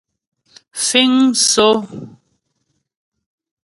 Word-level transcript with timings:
Fíŋ 0.85 1.11
msó. 1.29 1.67